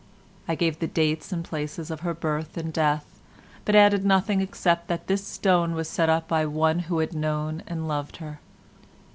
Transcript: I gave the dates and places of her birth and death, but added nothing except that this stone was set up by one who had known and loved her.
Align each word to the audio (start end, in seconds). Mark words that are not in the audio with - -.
I 0.47 0.55
gave 0.55 0.79
the 0.79 0.87
dates 0.87 1.31
and 1.31 1.43
places 1.45 1.91
of 1.91 1.99
her 1.99 2.15
birth 2.15 2.57
and 2.57 2.73
death, 2.73 3.19
but 3.65 3.75
added 3.75 4.03
nothing 4.03 4.41
except 4.41 4.87
that 4.87 5.05
this 5.05 5.23
stone 5.23 5.75
was 5.75 5.87
set 5.87 6.09
up 6.09 6.27
by 6.27 6.43
one 6.47 6.79
who 6.79 6.97
had 6.97 7.13
known 7.13 7.61
and 7.67 7.87
loved 7.87 8.17
her. 8.17 8.39